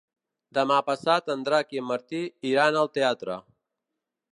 Demà 0.57 0.77
passat 0.87 1.29
en 1.35 1.45
Drac 1.49 1.77
i 1.77 1.83
en 1.83 1.87
Martí 1.93 2.25
iran 2.55 2.83
al 2.85 2.95
teatre. 2.99 3.41